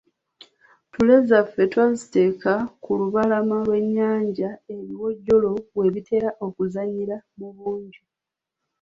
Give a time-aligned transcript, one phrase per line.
[0.87, 2.53] Ttule zaffe twaziteeka
[2.83, 8.01] ku lubalama lw’ennyanja ebiwojjolo we bitera okuzannyira mu bungi.